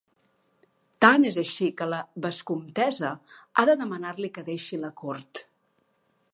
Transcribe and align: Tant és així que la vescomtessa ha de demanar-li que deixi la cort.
Tant 1.05 1.27
és 1.31 1.37
així 1.41 1.67
que 1.81 1.87
la 1.91 1.99
vescomtessa 2.25 3.13
ha 3.63 3.69
de 3.71 3.79
demanar-li 3.85 4.33
que 4.39 4.49
deixi 4.51 4.81
la 4.87 4.95
cort. 5.05 5.47